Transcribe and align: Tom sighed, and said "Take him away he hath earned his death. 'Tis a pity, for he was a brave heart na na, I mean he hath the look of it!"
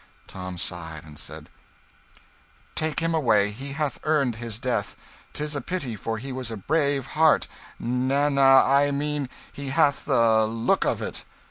Tom 0.25 0.57
sighed, 0.57 1.03
and 1.05 1.19
said 1.19 1.47
"Take 2.73 3.01
him 3.01 3.13
away 3.13 3.51
he 3.51 3.73
hath 3.73 3.99
earned 4.01 4.37
his 4.37 4.57
death. 4.57 4.95
'Tis 5.31 5.55
a 5.55 5.61
pity, 5.61 5.95
for 5.95 6.17
he 6.17 6.31
was 6.31 6.49
a 6.49 6.57
brave 6.57 7.05
heart 7.05 7.47
na 7.77 8.27
na, 8.27 8.63
I 8.65 8.89
mean 8.89 9.29
he 9.53 9.67
hath 9.69 10.05
the 10.05 10.47
look 10.47 10.85
of 10.85 11.03
it!" 11.03 11.23